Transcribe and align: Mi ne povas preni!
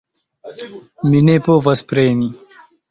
Mi 1.11 1.21
ne 1.29 1.37
povas 1.51 1.87
preni! 1.93 2.35